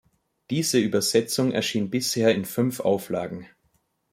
[0.49, 3.47] Diese Übersetzung erschien bisher in fünf Auflagen.